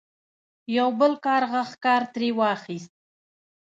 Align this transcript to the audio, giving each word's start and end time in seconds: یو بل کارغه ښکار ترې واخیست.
یو 0.77 0.89
بل 0.99 1.13
کارغه 1.25 1.61
ښکار 1.71 2.01
ترې 2.13 2.29
واخیست. 2.39 2.91